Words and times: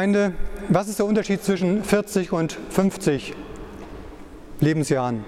Gemeinde, 0.00 0.32
was 0.70 0.88
ist 0.88 0.98
der 0.98 1.04
Unterschied 1.04 1.44
zwischen 1.44 1.84
40 1.84 2.32
und 2.32 2.56
50 2.70 3.34
Lebensjahren? 4.60 5.26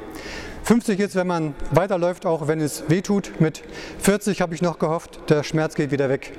50 0.63 0.99
ist, 0.99 1.15
wenn 1.15 1.27
man 1.27 1.55
weiterläuft, 1.73 2.25
auch 2.25 2.49
wenn 2.49 2.59
es 2.59 2.85
weh 2.89 3.03
tut. 3.03 3.39
Mit 3.39 3.63
40 3.99 4.41
habe 4.41 4.55
ich 4.55 4.63
noch 4.63 4.79
gehofft, 4.79 5.29
der 5.29 5.43
Schmerz 5.43 5.75
geht 5.75 5.91
wieder 5.91 6.09
weg. 6.09 6.33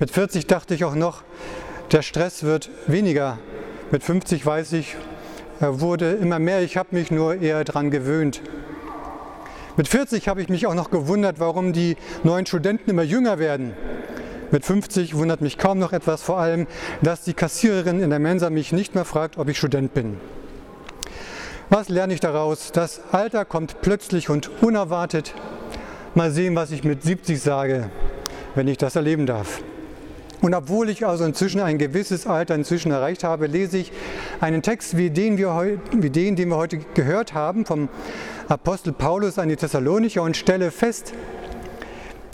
Mit 0.00 0.10
40 0.10 0.48
dachte 0.48 0.74
ich 0.74 0.84
auch 0.84 0.94
noch, 0.94 1.22
der 1.92 2.02
Stress 2.02 2.42
wird 2.42 2.68
weniger. 2.86 3.38
Mit 3.90 4.04
50 4.04 4.44
weiß 4.44 4.74
ich, 4.74 4.96
er 5.60 5.80
wurde 5.80 6.12
immer 6.12 6.38
mehr, 6.38 6.60
ich 6.60 6.76
habe 6.76 6.94
mich 6.94 7.10
nur 7.10 7.40
eher 7.40 7.64
daran 7.64 7.90
gewöhnt. 7.90 8.42
Mit 9.78 9.88
40 9.88 10.28
habe 10.28 10.42
ich 10.42 10.50
mich 10.50 10.66
auch 10.66 10.74
noch 10.74 10.90
gewundert, 10.90 11.40
warum 11.40 11.72
die 11.72 11.96
neuen 12.22 12.44
Studenten 12.44 12.90
immer 12.90 13.02
jünger 13.02 13.38
werden. 13.38 13.72
Mit 14.52 14.64
50 14.64 15.16
wundert 15.16 15.42
mich 15.42 15.58
kaum 15.58 15.78
noch 15.78 15.92
etwas, 15.92 16.22
vor 16.22 16.38
allem, 16.38 16.66
dass 17.02 17.22
die 17.22 17.34
Kassiererin 17.34 18.00
in 18.00 18.10
der 18.10 18.18
Mensa 18.18 18.50
mich 18.50 18.72
nicht 18.72 18.96
mehr 18.96 19.04
fragt, 19.04 19.38
ob 19.38 19.48
ich 19.48 19.56
Student 19.56 19.94
bin. 19.94 20.16
Was 21.68 21.88
lerne 21.88 22.14
ich 22.14 22.20
daraus? 22.20 22.72
Das 22.72 23.00
Alter 23.12 23.44
kommt 23.44 23.80
plötzlich 23.80 24.28
und 24.28 24.50
unerwartet. 24.60 25.34
Mal 26.16 26.32
sehen, 26.32 26.56
was 26.56 26.72
ich 26.72 26.82
mit 26.82 27.04
70 27.04 27.40
sage, 27.40 27.90
wenn 28.56 28.66
ich 28.66 28.76
das 28.76 28.96
erleben 28.96 29.24
darf. 29.24 29.62
Und 30.40 30.52
obwohl 30.54 30.88
ich 30.88 31.06
also 31.06 31.24
inzwischen 31.24 31.60
ein 31.60 31.78
gewisses 31.78 32.26
Alter 32.26 32.56
inzwischen 32.56 32.90
erreicht 32.90 33.22
habe, 33.22 33.46
lese 33.46 33.78
ich 33.78 33.92
einen 34.40 34.62
Text 34.62 34.96
wie 34.96 35.10
den, 35.10 35.38
wir, 35.38 35.78
wie 35.92 36.10
den, 36.10 36.34
den 36.34 36.48
wir 36.48 36.56
heute 36.56 36.78
gehört 36.94 37.34
haben, 37.34 37.66
vom 37.66 37.88
Apostel 38.48 38.92
Paulus 38.92 39.38
an 39.38 39.48
die 39.48 39.54
Thessalonicher 39.54 40.22
und 40.22 40.36
stelle 40.36 40.72
fest, 40.72 41.12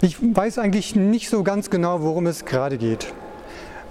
ich 0.00 0.18
weiß 0.20 0.58
eigentlich 0.58 0.94
nicht 0.94 1.30
so 1.30 1.42
ganz 1.42 1.70
genau, 1.70 2.02
worum 2.02 2.26
es 2.26 2.44
gerade 2.44 2.76
geht. 2.76 3.12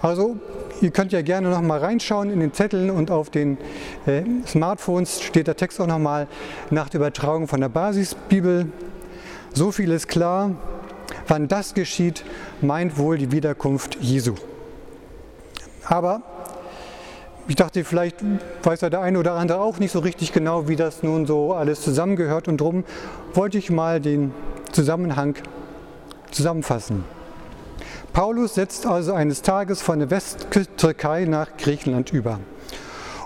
Also 0.02 0.38
ihr 0.82 0.92
könnt 0.92 1.12
ja 1.12 1.22
gerne 1.22 1.50
noch 1.50 1.62
mal 1.62 1.80
reinschauen 1.80 2.30
in 2.30 2.40
den 2.40 2.54
Zetteln 2.54 2.92
und 2.92 3.10
auf 3.10 3.30
den 3.30 3.58
äh, 4.06 4.24
Smartphones 4.46 5.22
steht 5.22 5.48
der 5.48 5.56
Text 5.56 5.82
auch 5.82 5.88
noch 5.88 5.98
mal 5.98 6.28
nach 6.70 6.90
der 6.90 7.00
Übertragung 7.00 7.48
von 7.48 7.60
der 7.60 7.70
Basisbibel. 7.70 8.68
So 9.54 9.72
viel 9.72 9.92
ist 9.92 10.08
klar. 10.08 10.52
Wann 11.28 11.48
das 11.48 11.74
geschieht, 11.74 12.24
meint 12.62 12.98
wohl 12.98 13.18
die 13.18 13.32
Wiederkunft 13.32 13.98
Jesu. 14.00 14.36
Aber 15.88 16.22
ich 17.48 17.56
dachte, 17.56 17.84
vielleicht 17.84 18.18
weiß 18.64 18.82
ja 18.82 18.90
der 18.90 19.02
eine 19.02 19.20
oder 19.20 19.34
andere 19.34 19.60
auch 19.60 19.80
nicht 19.80 19.92
so 19.92 20.00
richtig 20.00 20.34
genau, 20.34 20.68
wie 20.68 20.76
das 20.76 21.04
nun 21.04 21.26
so 21.26 21.54
alles 21.54 21.82
zusammengehört 21.82 22.48
und 22.48 22.60
darum 22.60 22.84
wollte 23.34 23.58
ich 23.58 23.70
mal 23.70 24.02
den 24.02 24.34
Zusammenhang 24.72 25.36
zusammenfassen. 26.36 27.04
Paulus 28.14 28.56
setzt 28.56 28.86
also 28.86 29.14
eines 29.14 29.42
Tages 29.42 29.82
von 29.82 30.00
der 30.00 30.10
Westtürkei 30.12 31.26
nach 31.26 31.58
Griechenland 31.58 32.14
über. 32.14 32.40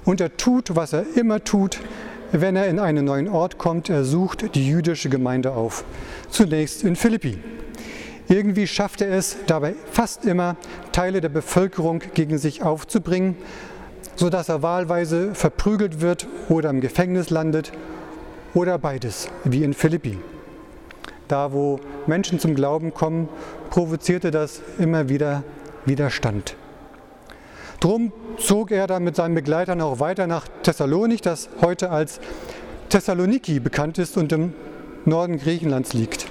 Und 0.05 0.21
er 0.21 0.37
tut, 0.37 0.75
was 0.75 0.93
er 0.93 1.05
immer 1.15 1.43
tut, 1.43 1.79
wenn 2.31 2.55
er 2.55 2.67
in 2.67 2.79
einen 2.79 3.05
neuen 3.05 3.27
Ort 3.27 3.57
kommt. 3.57 3.89
Er 3.89 4.03
sucht 4.03 4.55
die 4.55 4.67
jüdische 4.67 5.09
Gemeinde 5.09 5.51
auf. 5.51 5.83
Zunächst 6.29 6.83
in 6.83 6.95
Philippi. 6.95 7.37
Irgendwie 8.27 8.67
schafft 8.67 9.01
er 9.01 9.11
es 9.11 9.37
dabei 9.47 9.75
fast 9.91 10.25
immer, 10.25 10.55
Teile 10.91 11.19
der 11.19 11.29
Bevölkerung 11.29 12.01
gegen 12.13 12.37
sich 12.37 12.61
aufzubringen, 12.61 13.35
sodass 14.15 14.49
er 14.49 14.61
wahlweise 14.61 15.33
verprügelt 15.33 16.01
wird 16.01 16.27
oder 16.47 16.69
im 16.69 16.81
Gefängnis 16.81 17.31
landet 17.31 17.71
oder 18.53 18.77
beides, 18.77 19.29
wie 19.43 19.63
in 19.63 19.73
Philippi. 19.73 20.19
Da, 21.29 21.53
wo 21.53 21.79
Menschen 22.07 22.39
zum 22.39 22.55
Glauben 22.55 22.93
kommen, 22.93 23.29
provozierte 23.69 24.31
das 24.31 24.61
immer 24.79 25.09
wieder 25.09 25.43
Widerstand. 25.85 26.55
Drum 27.79 28.11
zog 28.37 28.71
er 28.71 28.87
dann 28.87 29.03
mit 29.03 29.15
seinen 29.15 29.35
Begleitern 29.35 29.79
auch 29.79 29.99
weiter 29.99 30.25
nach 30.25 30.47
Thessalonik, 30.63 31.21
das 31.21 31.49
heute 31.61 31.91
als 31.91 32.19
Thessaloniki 32.89 33.59
bekannt 33.59 33.99
ist 33.99 34.17
und 34.17 34.31
im 34.31 34.53
Norden 35.05 35.37
Griechenlands 35.37 35.93
liegt. 35.93 36.25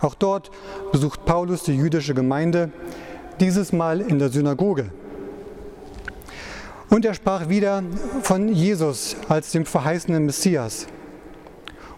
Auch 0.00 0.16
dort 0.16 0.50
besucht 0.90 1.24
Paulus 1.24 1.62
die 1.62 1.76
jüdische 1.76 2.12
Gemeinde, 2.12 2.70
dieses 3.38 3.72
Mal 3.72 4.00
in 4.00 4.18
der 4.18 4.30
Synagoge. 4.30 4.86
Und 6.90 7.04
er 7.04 7.14
sprach 7.14 7.48
wieder 7.48 7.84
von 8.22 8.48
Jesus 8.48 9.16
als 9.28 9.52
dem 9.52 9.64
verheißenen 9.64 10.26
Messias 10.26 10.88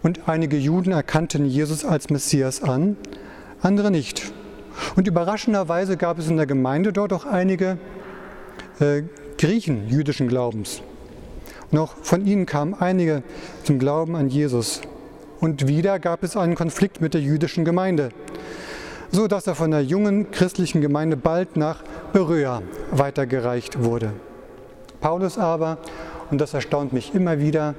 und 0.03 0.29
einige 0.29 0.57
Juden 0.57 0.93
erkannten 0.93 1.45
Jesus 1.45 1.85
als 1.85 2.11
Messias 2.11 2.63
an, 2.63 2.97
andere 3.61 3.91
nicht. 3.91 4.33
Und 4.97 5.09
überraschenderweise 5.09 5.97
gab 5.97 6.19
es 6.19 6.29
in 6.29 6.37
der 6.37 6.47
Gemeinde 6.47 6.93
dort 6.93 7.13
auch 7.13 7.27
einige 7.27 7.79
äh, 8.81 9.03
Griechen 9.39 9.89
jüdischen 9.89 10.29
Glaubens. 10.29 10.83
Auch 11.77 11.95
von 12.03 12.25
ihnen 12.27 12.47
kamen 12.47 12.75
einige 12.75 13.23
zum 13.65 13.79
Glauben 13.79 14.17
an 14.17 14.29
Jesus. 14.29 14.81
Und 15.41 15.69
wieder 15.69 15.99
gab 15.99 16.23
es 16.23 16.37
einen 16.37 16.55
Konflikt 16.55 17.01
mit 17.01 17.15
der 17.15 17.21
jüdischen 17.21 17.65
Gemeinde, 17.65 18.11
so 19.11 19.29
dass 19.29 19.47
er 19.47 19.55
von 19.55 19.71
der 19.71 19.83
jungen 19.83 20.31
christlichen 20.31 20.81
Gemeinde 20.81 21.17
bald 21.17 21.57
nach 21.57 21.83
Beröa 22.13 22.63
weitergereicht 22.91 23.83
wurde. 23.83 24.13
Paulus 25.01 25.39
aber 25.39 25.79
und 26.31 26.41
das 26.41 26.55
erstaunt 26.55 26.93
mich 26.93 27.15
immer 27.15 27.39
wieder, 27.39 27.75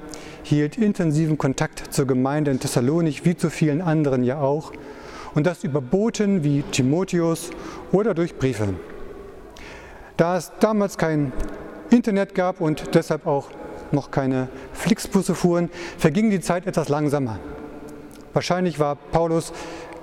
hielt 0.49 0.77
intensiven 0.77 1.37
Kontakt 1.37 1.93
zur 1.93 2.07
Gemeinde 2.07 2.49
in 2.49 2.59
Thessalonik, 2.59 3.23
wie 3.23 3.37
zu 3.37 3.51
vielen 3.51 3.81
anderen 3.81 4.23
ja 4.23 4.41
auch, 4.41 4.73
und 5.35 5.45
das 5.45 5.63
über 5.63 5.79
Boten 5.79 6.43
wie 6.43 6.63
Timotheus 6.63 7.51
oder 7.91 8.15
durch 8.15 8.35
Briefe. 8.35 8.73
Da 10.17 10.37
es 10.37 10.51
damals 10.59 10.97
kein 10.97 11.31
Internet 11.91 12.33
gab 12.33 12.61
und 12.61 12.95
deshalb 12.95 13.27
auch 13.27 13.49
noch 13.91 14.09
keine 14.09 14.49
Flixbusse 14.73 15.35
fuhren, 15.35 15.69
verging 15.99 16.31
die 16.31 16.39
Zeit 16.39 16.65
etwas 16.65 16.89
langsamer. 16.89 17.39
Wahrscheinlich 18.33 18.79
war 18.79 18.95
Paulus 18.95 19.53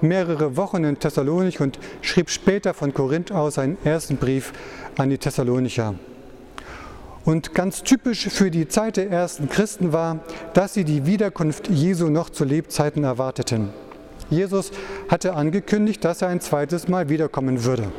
mehrere 0.01 0.57
Wochen 0.57 0.85
in 0.85 0.99
Thessalonik 0.99 1.61
und 1.61 1.81
schrieb 2.03 2.31
später 2.31 2.73
von 2.73 2.95
Korinth 2.95 3.33
aus 3.33 3.55
seinen 3.55 3.79
ersten 3.85 4.17
Brief 4.17 4.53
an 4.97 5.11
die 5.11 5.19
Thessalonicher. 5.19 5.95
Und 7.27 7.55
ganz 7.55 7.83
typisch 7.83 8.29
für 8.29 8.53
die 8.53 8.69
Zeit 8.69 8.97
der 8.97 9.11
ersten 9.11 9.49
Christen 9.51 9.93
war, 9.93 10.21
dass 10.55 10.75
sie 10.75 10.85
die 10.85 11.07
Wiederkunft 11.07 11.69
Jesu 11.69 12.09
noch 12.09 12.31
zu 12.31 12.45
Lebzeiten 12.45 13.03
erwarteten. 13.03 13.71
Jesus 14.31 14.71
hatte 15.09 15.35
angekündigt, 15.35 16.05
dass 16.05 16.23
er 16.23 16.29
ein 16.29 16.41
zweites 16.41 16.87
Mal 16.87 17.09
wiederkommen 17.09 17.65
würde 17.65 17.91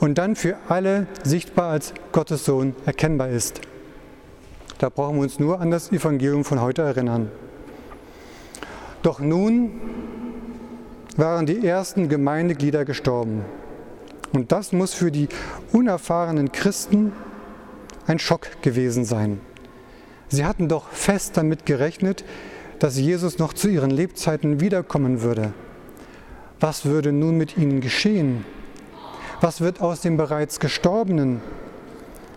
und 0.00 0.18
dann 0.18 0.34
für 0.34 0.56
alle 0.68 1.06
sichtbar 1.22 1.70
als 1.70 1.94
Gottes 2.10 2.44
Sohn 2.44 2.74
erkennbar 2.84 3.28
ist. 3.28 3.60
Da 4.78 4.88
brauchen 4.88 5.16
wir 5.16 5.22
uns 5.22 5.38
nur 5.38 5.60
an 5.60 5.70
das 5.70 5.92
Evangelium 5.92 6.44
von 6.44 6.60
heute 6.60 6.82
erinnern. 6.82 7.30
Doch 9.02 9.20
nun 9.20 9.70
waren 11.16 11.46
die 11.46 11.64
ersten 11.64 12.08
Gemeindeglieder 12.08 12.84
gestorben. 12.84 13.44
Und 14.32 14.50
das 14.50 14.72
muss 14.72 14.94
für 14.94 15.12
die 15.12 15.28
unerfahrenen 15.72 16.50
Christen 16.50 17.12
ein 18.08 18.18
Schock 18.18 18.62
gewesen 18.62 19.04
sein. 19.04 19.40
Sie 20.28 20.44
hatten 20.44 20.68
doch 20.68 20.88
fest 20.88 21.36
damit 21.36 21.66
gerechnet, 21.66 22.24
dass 22.78 22.98
Jesus 22.98 23.38
noch 23.38 23.52
zu 23.52 23.68
ihren 23.68 23.90
Lebzeiten 23.90 24.60
wiederkommen 24.60 25.22
würde. 25.22 25.52
Was 26.60 26.84
würde 26.84 27.12
nun 27.12 27.36
mit 27.36 27.56
ihnen 27.56 27.80
geschehen? 27.80 28.44
Was 29.40 29.60
wird 29.60 29.80
aus 29.80 30.00
dem 30.00 30.16
bereits 30.16 30.58
Gestorbenen? 30.60 31.40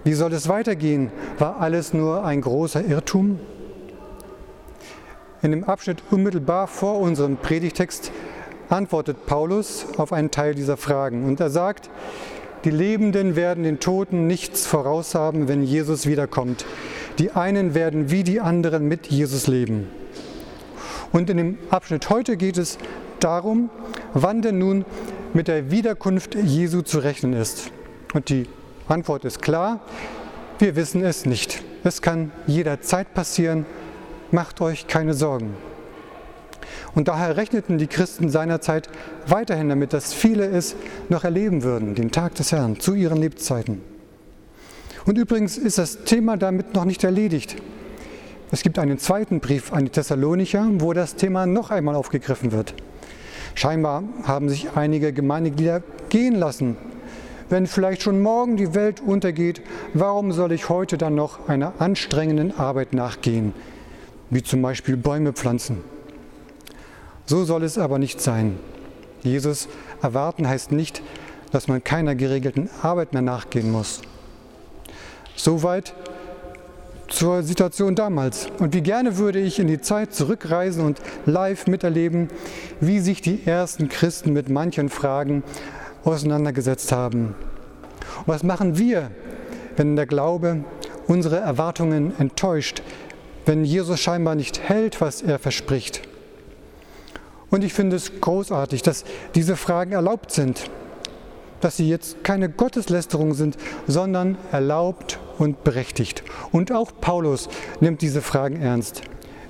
Wie 0.04 0.14
soll 0.14 0.34
es 0.34 0.48
weitergehen? 0.48 1.12
War 1.40 1.60
alles 1.60 1.94
nur 1.94 2.24
ein 2.24 2.42
großer 2.42 2.84
Irrtum? 2.86 3.40
In 5.42 5.52
dem 5.52 5.64
Abschnitt 5.64 6.04
unmittelbar 6.12 6.68
vor 6.68 7.00
unserem 7.00 7.38
Predigtext 7.38 8.12
antwortet 8.70 9.26
Paulus 9.26 9.86
auf 9.98 10.14
einen 10.14 10.32
Teil 10.32 10.54
dieser 10.54 10.78
Fragen 10.78 11.26
und 11.26 11.40
er 11.40 11.50
sagt, 11.50 11.90
die 12.64 12.70
Lebenden 12.70 13.36
werden 13.36 13.64
den 13.64 13.80
Toten 13.80 14.28
nichts 14.28 14.68
voraushaben, 14.68 15.48
wenn 15.48 15.64
Jesus 15.64 16.06
wiederkommt. 16.06 16.66
Die 17.18 17.32
einen 17.32 17.74
werden 17.74 18.12
wie 18.12 18.24
die 18.24 18.40
anderen 18.40 18.88
mit 18.88 19.08
Jesus 19.08 19.48
leben. 19.48 19.88
Und 21.12 21.30
in 21.30 21.38
dem 21.38 21.58
Abschnitt 21.70 22.10
heute 22.10 22.38
geht 22.38 22.58
es 22.58 22.78
darum, 23.20 23.70
wann 24.14 24.42
denn 24.42 24.60
nun 24.60 24.86
mit 25.34 25.48
der 25.48 25.72
Wiederkunft 25.72 26.36
Jesu 26.36 26.82
zu 26.82 27.00
rechnen 27.00 27.34
ist. 27.34 27.72
Und 28.14 28.30
die 28.30 28.48
Antwort 28.88 29.26
ist 29.26 29.42
klar, 29.42 29.82
wir 30.60 30.76
wissen 30.76 31.04
es 31.04 31.26
nicht. 31.26 31.64
Es 31.84 32.02
kann 32.02 32.32
jederzeit 32.46 33.14
passieren, 33.14 33.66
macht 34.32 34.62
euch 34.62 34.88
keine 34.88 35.14
Sorgen. 35.14 35.56
Und 36.96 37.08
daher 37.08 37.38
rechneten 37.38 37.78
die 37.78 37.88
Christen 37.88 38.30
seinerzeit 38.30 38.90
weiterhin 39.28 39.70
damit, 39.70 39.94
dass 39.94 40.14
viele 40.14 40.46
es 40.46 40.76
noch 41.10 41.24
erleben 41.24 41.64
würden, 41.64 41.96
den 41.96 42.12
Tag 42.12 42.36
des 42.36 42.52
Herrn, 42.52 42.80
zu 42.80 42.94
ihren 42.94 43.18
Lebzeiten. 43.18 43.82
Und 45.06 45.18
übrigens 45.18 45.58
ist 45.58 45.78
das 45.78 46.04
Thema 46.04 46.38
damit 46.38 46.74
noch 46.74 46.86
nicht 46.86 47.04
erledigt. 47.04 47.56
Es 48.52 48.64
gibt 48.64 48.78
einen 48.78 49.00
zweiten 49.00 49.40
Brief 49.40 49.72
an 49.72 49.86
die 49.86 49.92
Thessalonicher, 49.92 50.68
wo 50.74 50.94
das 50.94 51.16
Thema 51.16 51.46
noch 51.46 51.72
einmal 51.72 51.96
aufgegriffen 51.96 52.52
wird. 52.52 52.74
Scheinbar 53.56 54.04
haben 54.24 54.50
sich 54.50 54.70
einige 54.76 55.14
Gemeindeglieder 55.14 55.82
gehen 56.10 56.36
lassen 56.36 56.78
Wenn 57.50 57.68
vielleicht 57.68 58.02
schon 58.02 58.22
morgen 58.22 58.56
die 58.56 58.74
Welt 58.76 59.02
untergeht, 59.02 59.62
warum 59.94 60.32
soll 60.32 60.54
ich 60.54 60.70
heute 60.70 60.98
dann 60.98 61.16
noch 61.16 61.50
einer 61.50 61.74
anstrengenden 61.80 62.58
Arbeit 62.58 62.94
nachgehen, 62.94 63.54
wie 64.30 64.42
zum 64.42 64.62
Beispiel 64.62 64.96
Bäume 64.96 65.34
pflanzen? 65.34 65.84
So 67.26 67.46
soll 67.46 67.64
es 67.64 67.78
aber 67.78 68.00
nicht 68.00 68.22
sein. 68.22 68.58
Jesus 69.24 69.68
erwarten 70.02 70.48
heißt 70.48 70.72
nicht, 70.72 71.02
dass 71.52 71.68
man 71.68 71.84
keiner 71.84 72.16
geregelten 72.16 72.70
Arbeit 72.82 73.14
mehr 73.14 73.22
nachgehen 73.22 73.72
muss. 73.72 74.02
Soweit 75.36 75.94
zur 77.12 77.44
Situation 77.44 77.94
damals. 77.96 78.48
Und 78.60 78.74
wie 78.74 78.82
gerne 78.82 79.18
würde 79.18 79.40
ich 79.40 79.60
in 79.60 79.68
die 79.68 79.82
Zeit 79.82 80.14
zurückreisen 80.14 80.84
und 80.84 81.00
live 81.26 81.68
miterleben, 81.68 82.30
wie 82.80 83.00
sich 83.00 83.22
die 83.22 83.46
ersten 83.46 83.90
Christen 83.90 84.34
mit 84.34 84.50
manchen 84.50 84.90
Fragen 84.90 85.44
auseinandergesetzt 86.04 86.92
haben. 86.92 87.36
Was 88.26 88.44
machen 88.44 88.78
wir, 88.78 89.12
wenn 89.76 89.96
der 89.96 90.06
Glaube 90.06 90.64
unsere 91.08 91.38
Erwartungen 91.38 92.14
enttäuscht, 92.18 92.82
wenn 93.46 93.66
Jesus 93.66 94.00
scheinbar 94.00 94.36
nicht 94.36 94.62
hält, 94.62 95.02
was 95.02 95.22
er 95.22 95.40
verspricht? 95.40 96.02
Und 97.52 97.64
ich 97.64 97.74
finde 97.74 97.98
es 97.98 98.20
großartig, 98.22 98.82
dass 98.82 99.04
diese 99.36 99.56
Fragen 99.56 99.92
erlaubt 99.92 100.32
sind, 100.32 100.70
dass 101.60 101.78
sie 101.78 101.88
jetzt 101.88 102.24
keine 102.24 102.50
Gotteslästerung 102.50 103.34
sind, 103.34 103.58
sondern 103.88 104.38
erlaubt 104.52 105.20
und 105.38 105.64
berechtigt. 105.64 106.24
Und 106.52 106.72
auch 106.72 106.92
Paulus 107.00 107.50
nimmt 107.80 108.02
diese 108.02 108.22
Fragen 108.22 108.60
ernst. 108.62 109.02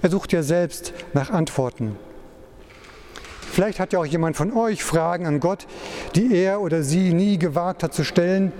Er 0.01 0.09
sucht 0.09 0.33
ja 0.33 0.44
selbst 0.44 0.94
nach 1.13 1.30
Antworten. 1.30 1.95
Vielleicht 3.51 3.80
hat 3.80 3.94
ja 3.94 4.00
auch 4.00 4.06
jemand 4.06 4.38
von 4.38 4.53
euch 4.53 4.83
Fragen 4.83 5.25
an 5.25 5.39
Gott, 5.39 5.68
die 6.15 6.33
er 6.36 6.62
oder 6.62 6.83
sie 6.83 7.13
nie 7.13 7.38
gewagt 7.38 7.83
hat 7.83 7.94
zu 7.94 8.03
stellen. 8.03 8.53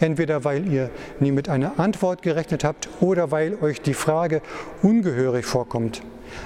Entweder 0.00 0.44
weil 0.44 0.66
ihr 0.66 0.90
nie 1.20 1.32
mit 1.32 1.48
einer 1.48 1.78
Antwort 1.78 2.22
gerechnet 2.22 2.64
habt 2.64 2.88
oder 3.00 3.30
weil 3.30 3.58
euch 3.60 3.80
die 3.80 3.94
Frage 3.94 4.42
ungehörig 4.82 5.44
vorkommt. 5.44 6.02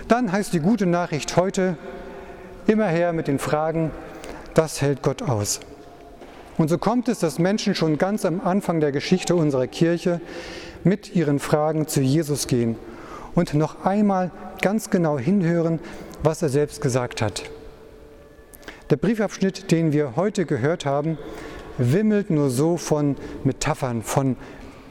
Dann 0.09 0.33
heißt 0.33 0.53
die 0.53 0.61
gute 0.61 0.87
Nachricht 0.87 1.37
heute, 1.37 1.77
immer 2.67 2.87
her 2.87 3.13
mit 3.13 3.29
den 3.29 3.39
Fragen, 3.39 3.91
das 4.55 4.81
hält 4.81 5.03
Gott 5.03 5.23
aus. 5.23 5.61
Und 6.59 6.69
so 6.69 6.79
kommt 6.79 7.09
es, 7.09 7.19
dass 7.19 7.39
Menschen 7.39 7.75
schon 7.75 7.99
ganz 7.99 8.25
am 8.25 8.41
Anfang 8.41 8.81
der 8.81 8.93
Geschichte 8.93 9.35
unserer 9.35 9.67
Kirche 9.67 10.21
mit 10.85 11.15
ihren 11.15 11.39
Fragen 11.39 11.89
zu 11.89 12.01
Jesus 12.01 12.47
gehen 12.47 12.77
und 13.35 13.55
noch 13.55 13.85
einmal 13.85 14.31
ganz 14.61 14.91
genau 14.91 15.19
hinhören, 15.19 15.81
was 16.23 16.43
er 16.43 16.49
selbst 16.49 16.81
gesagt 16.81 17.23
hat. 17.23 17.43
Der 18.91 18.97
Briefabschnitt, 18.97 19.71
den 19.71 19.93
wir 19.93 20.17
heute 20.17 20.45
gehört 20.45 20.85
haben, 20.85 21.17
wimmelt 21.79 22.31
nur 22.31 22.51
so 22.51 22.77
von 22.77 23.17
Metaphern, 23.45 24.03
von 24.03 24.37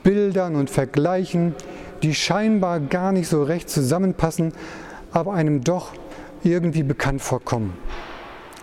Bildern 0.03 0.55
und 0.55 0.69
Vergleichen, 0.69 1.55
die 2.01 2.15
scheinbar 2.15 2.79
gar 2.79 3.11
nicht 3.11 3.27
so 3.27 3.43
recht 3.43 3.69
zusammenpassen, 3.69 4.53
aber 5.11 5.33
einem 5.33 5.63
doch 5.63 5.93
irgendwie 6.43 6.83
bekannt 6.83 7.21
vorkommen. 7.21 7.73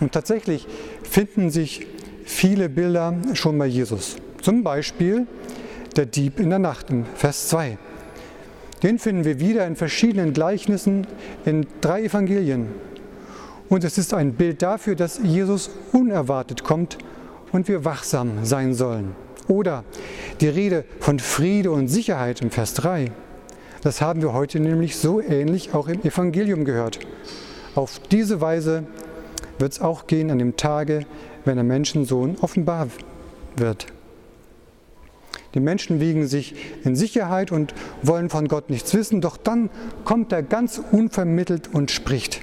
Und 0.01 0.13
tatsächlich 0.13 0.67
finden 1.03 1.51
sich 1.51 1.87
viele 2.25 2.69
Bilder 2.69 3.15
schon 3.35 3.59
bei 3.59 3.67
Jesus. 3.67 4.17
Zum 4.43 4.63
Beispiel 4.63 5.27
der 5.97 6.07
Dieb 6.07 6.41
in 6.41 6.51
der 6.51 6.59
Nacht 6.59 6.91
in 6.91 7.05
Vers 7.15 7.49
2. 7.49 7.79
Den 8.83 8.99
finden 8.99 9.25
wir 9.25 9.41
wieder 9.41 9.67
in 9.67 9.75
verschiedenen 9.75 10.33
Gleichnissen 10.33 11.07
in 11.45 11.67
drei 11.81 12.05
Evangelien. 12.05 12.69
Und 13.69 13.85
es 13.85 13.99
ist 13.99 14.15
ein 14.15 14.35
Bild 14.35 14.63
dafür, 14.63 14.95
dass 14.95 15.21
Jesus 15.23 15.71
unerwartet 15.93 16.63
kommt 16.63 16.99
und 17.53 17.69
wir 17.69 17.85
wachsam 17.85 18.45
sein 18.45 18.75
sollen. 18.75 19.15
Oder 19.49 19.85
die 20.41 20.49
Rede 20.49 20.85
von 21.01 21.19
Friede 21.19 21.71
und 21.71 21.89
Sicherheit 21.89 22.43
im 22.43 22.51
Vers 22.51 22.75
3. 22.75 23.11
Das 23.83 24.01
haben 24.01 24.21
wir 24.21 24.33
heute 24.33 24.61
nämlich 24.61 24.97
so 24.97 25.21
ähnlich 25.21 25.73
auch 25.75 25.89
im 25.89 26.03
Evangelium 26.03 26.65
gehört. 26.65 26.99
Auf 27.75 28.01
diese 28.11 28.41
Weise 28.41 28.85
wird 29.59 29.73
es 29.73 29.81
auch 29.81 30.07
gehen 30.07 30.31
an 30.31 30.39
dem 30.39 30.57
Tage, 30.57 31.07
wenn 31.45 31.57
der 31.57 31.65
Menschensohn 31.65 32.37
offenbar 32.41 32.89
wird. 33.57 33.87
Die 35.55 35.61
Menschen 35.61 36.01
wiegen 36.01 36.27
sich 36.27 36.55
in 36.85 36.95
Sicherheit 36.95 37.51
und 37.51 37.75
wollen 38.03 38.29
von 38.29 38.49
Gott 38.49 38.69
nichts 38.69 38.93
wissen, 38.95 39.21
doch 39.21 39.37
dann 39.37 39.71
kommt 40.05 40.33
er 40.33 40.43
ganz 40.43 40.81
unvermittelt 40.93 41.73
und 41.73 41.91
spricht. 41.91 42.43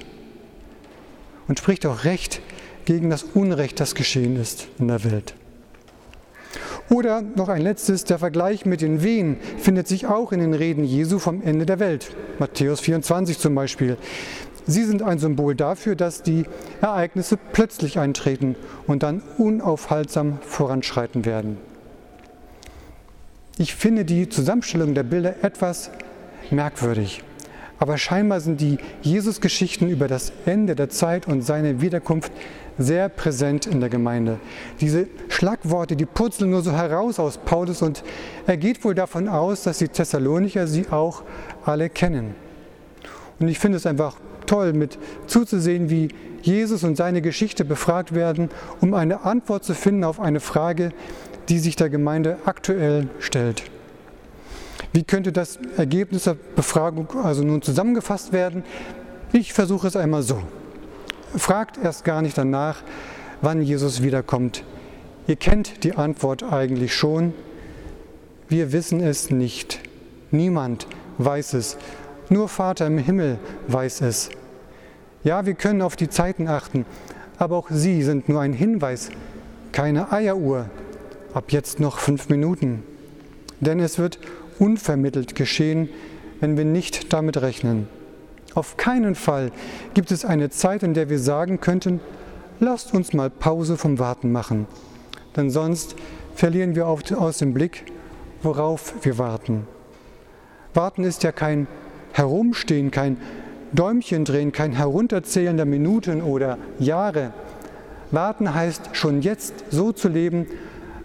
Und 1.46 1.58
spricht 1.58 1.86
auch 1.86 2.04
Recht 2.04 2.40
gegen 2.86 3.10
das 3.10 3.22
Unrecht, 3.22 3.78
das 3.78 3.94
geschehen 3.94 4.40
ist 4.40 4.68
in 4.78 4.88
der 4.88 5.04
Welt. 5.04 5.34
Oder 6.88 7.20
noch 7.20 7.48
ein 7.48 7.62
letztes, 7.62 8.04
der 8.04 8.18
Vergleich 8.18 8.64
mit 8.64 8.80
den 8.80 9.02
Wehen 9.02 9.36
findet 9.58 9.88
sich 9.88 10.06
auch 10.06 10.32
in 10.32 10.40
den 10.40 10.54
Reden 10.54 10.84
Jesu 10.84 11.18
vom 11.18 11.42
Ende 11.42 11.66
der 11.66 11.80
Welt. 11.80 12.14
Matthäus 12.38 12.80
24 12.80 13.38
zum 13.38 13.54
Beispiel. 13.54 13.96
Sie 14.68 14.84
sind 14.84 15.02
ein 15.02 15.18
Symbol 15.18 15.54
dafür, 15.54 15.96
dass 15.96 16.22
die 16.22 16.44
Ereignisse 16.80 17.38
plötzlich 17.52 17.98
eintreten 17.98 18.56
und 18.86 19.02
dann 19.02 19.22
unaufhaltsam 19.36 20.38
voranschreiten 20.42 21.24
werden. 21.24 21.58
Ich 23.58 23.74
finde 23.74 24.04
die 24.04 24.28
Zusammenstellung 24.28 24.94
der 24.94 25.02
Bilder 25.02 25.42
etwas 25.42 25.90
merkwürdig. 26.50 27.22
Aber 27.78 27.98
scheinbar 27.98 28.40
sind 28.40 28.60
die 28.60 28.78
Jesus-Geschichten 29.02 29.88
über 29.88 30.08
das 30.08 30.32
Ende 30.46 30.74
der 30.74 30.88
Zeit 30.88 31.26
und 31.28 31.42
seine 31.42 31.80
Wiederkunft 31.80 32.32
sehr 32.78 33.08
präsent 33.08 33.66
in 33.66 33.80
der 33.80 33.88
Gemeinde. 33.88 34.38
Diese 34.80 35.06
Schlagworte, 35.28 35.96
die 35.96 36.06
purzeln 36.06 36.50
nur 36.50 36.62
so 36.62 36.72
heraus 36.72 37.18
aus 37.18 37.38
Paulus 37.38 37.82
und 37.82 38.02
er 38.46 38.56
geht 38.56 38.84
wohl 38.84 38.94
davon 38.94 39.28
aus, 39.28 39.62
dass 39.62 39.78
die 39.78 39.88
Thessalonicher 39.88 40.66
sie 40.66 40.88
auch 40.90 41.22
alle 41.64 41.88
kennen. 41.88 42.34
Und 43.38 43.48
ich 43.48 43.58
finde 43.58 43.76
es 43.76 43.86
einfach 43.86 44.16
toll, 44.46 44.72
mit 44.72 44.98
zuzusehen, 45.26 45.90
wie 45.90 46.08
Jesus 46.42 46.84
und 46.84 46.96
seine 46.96 47.22
Geschichte 47.22 47.64
befragt 47.64 48.14
werden, 48.14 48.50
um 48.80 48.94
eine 48.94 49.24
Antwort 49.24 49.64
zu 49.64 49.74
finden 49.74 50.04
auf 50.04 50.20
eine 50.20 50.40
Frage, 50.40 50.90
die 51.48 51.58
sich 51.58 51.76
der 51.76 51.90
Gemeinde 51.90 52.38
aktuell 52.44 53.08
stellt. 53.18 53.64
Wie 54.92 55.04
könnte 55.04 55.32
das 55.32 55.58
Ergebnis 55.76 56.24
der 56.24 56.36
Befragung 56.54 57.08
also 57.22 57.42
nun 57.42 57.62
zusammengefasst 57.62 58.32
werden? 58.32 58.64
Ich 59.32 59.52
versuche 59.52 59.88
es 59.88 59.96
einmal 59.96 60.22
so. 60.22 60.42
Fragt 61.34 61.78
erst 61.82 62.04
gar 62.04 62.22
nicht 62.22 62.38
danach, 62.38 62.82
wann 63.42 63.62
Jesus 63.62 64.02
wiederkommt. 64.02 64.64
Ihr 65.26 65.36
kennt 65.36 65.82
die 65.84 65.94
Antwort 65.94 66.42
eigentlich 66.44 66.94
schon. 66.94 67.34
Wir 68.48 68.72
wissen 68.72 69.00
es 69.00 69.30
nicht. 69.30 69.80
Niemand 70.30 70.86
weiß 71.18 71.54
es. 71.54 71.76
Nur 72.28 72.48
Vater 72.48 72.86
im 72.86 72.98
Himmel 72.98 73.38
weiß 73.68 74.02
es. 74.02 74.30
Ja, 75.24 75.46
wir 75.46 75.54
können 75.54 75.82
auf 75.82 75.96
die 75.96 76.08
Zeiten 76.08 76.46
achten, 76.46 76.86
aber 77.38 77.56
auch 77.56 77.68
sie 77.70 78.02
sind 78.02 78.28
nur 78.28 78.40
ein 78.40 78.52
Hinweis, 78.52 79.10
keine 79.72 80.12
Eieruhr. 80.12 80.70
Ab 81.34 81.46
jetzt 81.50 81.80
noch 81.80 81.98
fünf 81.98 82.28
Minuten. 82.28 82.82
Denn 83.60 83.80
es 83.80 83.98
wird 83.98 84.18
unvermittelt 84.58 85.34
geschehen, 85.34 85.88
wenn 86.40 86.56
wir 86.56 86.64
nicht 86.64 87.12
damit 87.12 87.36
rechnen. 87.38 87.88
Auf 88.56 88.78
keinen 88.78 89.14
Fall 89.14 89.52
gibt 89.92 90.10
es 90.10 90.24
eine 90.24 90.48
Zeit, 90.48 90.82
in 90.82 90.94
der 90.94 91.10
wir 91.10 91.18
sagen 91.18 91.60
könnten, 91.60 92.00
lasst 92.58 92.94
uns 92.94 93.12
mal 93.12 93.28
Pause 93.28 93.76
vom 93.76 93.98
Warten 93.98 94.32
machen. 94.32 94.66
Denn 95.36 95.50
sonst 95.50 95.94
verlieren 96.34 96.74
wir 96.74 96.86
aus 96.86 97.36
dem 97.36 97.52
Blick, 97.52 97.84
worauf 98.42 98.94
wir 99.02 99.18
warten. 99.18 99.68
Warten 100.72 101.04
ist 101.04 101.22
ja 101.22 101.32
kein 101.32 101.66
Herumstehen, 102.12 102.90
kein 102.90 103.18
Däumchen 103.72 104.24
drehen, 104.24 104.52
kein 104.52 104.72
Herunterzählen 104.72 105.58
der 105.58 105.66
Minuten 105.66 106.22
oder 106.22 106.56
Jahre. 106.78 107.34
Warten 108.10 108.54
heißt 108.54 108.88
schon 108.94 109.20
jetzt 109.20 109.64
so 109.68 109.92
zu 109.92 110.08
leben, 110.08 110.46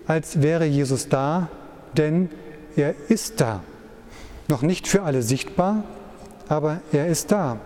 als 0.07 0.41
wäre 0.41 0.63
Jesus 0.63 1.09
da, 1.09 1.49
denn 1.97 2.29
er 2.77 2.95
ist 3.09 3.41
da. 3.41 3.61
Noch 4.47 4.61
nicht 4.61 4.87
für 4.87 5.03
alle 5.03 5.21
sichtbar, 5.21 5.83
aber 6.51 6.81
er 6.91 7.07
ist 7.07 7.31
da. 7.31 7.57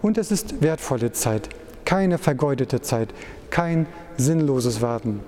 Und 0.00 0.16
es 0.16 0.30
ist 0.30 0.62
wertvolle 0.62 1.12
Zeit, 1.12 1.50
keine 1.84 2.16
vergeudete 2.16 2.80
Zeit, 2.80 3.12
kein 3.50 3.86
sinnloses 4.16 4.80
Warten. 4.80 5.20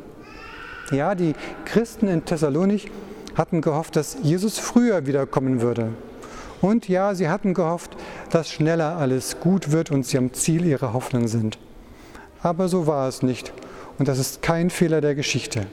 Ja, 0.90 1.14
die 1.14 1.34
Christen 1.66 2.08
in 2.08 2.24
Thessalonich 2.24 2.90
hatten 3.34 3.60
gehofft, 3.60 3.94
dass 3.96 4.16
Jesus 4.22 4.58
früher 4.58 5.06
wiederkommen 5.06 5.60
würde. 5.60 5.90
Und 6.62 6.88
ja, 6.88 7.14
sie 7.14 7.28
hatten 7.28 7.52
gehofft, 7.52 7.94
dass 8.30 8.50
schneller 8.50 8.96
alles 8.96 9.38
gut 9.38 9.70
wird 9.70 9.90
und 9.90 10.06
sie 10.06 10.16
am 10.16 10.32
Ziel 10.32 10.64
ihrer 10.64 10.94
Hoffnung 10.94 11.28
sind. 11.28 11.58
Aber 12.42 12.68
so 12.68 12.86
war 12.86 13.06
es 13.06 13.22
nicht. 13.22 13.52
Und 13.98 14.08
das 14.08 14.18
ist 14.18 14.40
kein 14.40 14.70
Fehler 14.70 15.02
der 15.02 15.14
Geschichte. 15.14 15.66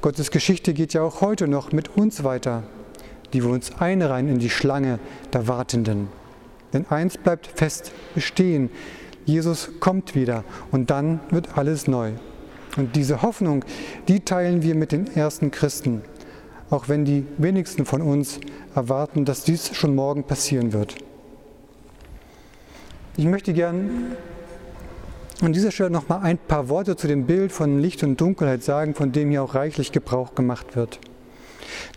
Gottes 0.00 0.32
Geschichte 0.32 0.74
geht 0.74 0.94
ja 0.94 1.02
auch 1.02 1.20
heute 1.20 1.46
noch 1.46 1.70
mit 1.70 1.96
uns 1.96 2.24
weiter, 2.24 2.64
die 3.32 3.42
wir 3.42 3.50
uns 3.50 3.72
einreihen 3.78 4.28
in 4.28 4.38
die 4.38 4.50
Schlange 4.50 4.98
der 5.32 5.48
Wartenden. 5.48 6.08
Denn 6.72 6.86
eins 6.90 7.16
bleibt 7.16 7.46
fest 7.46 7.92
bestehen, 8.14 8.70
Jesus 9.24 9.70
kommt 9.80 10.14
wieder 10.14 10.44
und 10.70 10.90
dann 10.90 11.20
wird 11.30 11.56
alles 11.58 11.86
neu. 11.86 12.12
Und 12.76 12.96
diese 12.96 13.22
Hoffnung, 13.22 13.64
die 14.06 14.20
teilen 14.20 14.62
wir 14.62 14.74
mit 14.74 14.92
den 14.92 15.14
ersten 15.14 15.50
Christen, 15.50 16.02
auch 16.70 16.88
wenn 16.88 17.04
die 17.04 17.26
wenigsten 17.36 17.84
von 17.86 18.02
uns 18.02 18.40
erwarten, 18.74 19.24
dass 19.24 19.44
dies 19.44 19.74
schon 19.74 19.94
morgen 19.94 20.24
passieren 20.24 20.72
wird. 20.72 20.94
Ich 23.16 23.24
möchte 23.24 23.52
gern 23.52 24.16
an 25.40 25.52
dieser 25.52 25.70
Stelle 25.70 25.90
noch 25.90 26.08
mal 26.08 26.18
ein 26.18 26.38
paar 26.38 26.68
Worte 26.68 26.96
zu 26.96 27.06
dem 27.06 27.26
Bild 27.26 27.52
von 27.52 27.80
Licht 27.80 28.02
und 28.02 28.20
Dunkelheit 28.20 28.62
sagen, 28.62 28.94
von 28.94 29.12
dem 29.12 29.30
hier 29.30 29.42
auch 29.42 29.54
reichlich 29.54 29.92
Gebrauch 29.92 30.34
gemacht 30.34 30.76
wird. 30.76 31.00